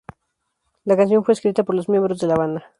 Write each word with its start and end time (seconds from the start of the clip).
La 0.83 0.97
canción 0.97 1.23
fue 1.23 1.35
escrita 1.35 1.63
por 1.63 1.75
los 1.75 1.87
miembros 1.87 2.17
de 2.17 2.25
la 2.25 2.33
banda. 2.35 2.63